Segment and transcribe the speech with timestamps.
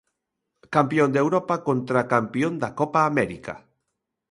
[0.75, 3.53] Campión de Europa contra Campión da Copa América.